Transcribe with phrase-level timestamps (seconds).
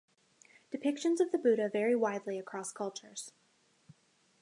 [0.73, 3.31] Depictions of the Buddha vary widely across cultures.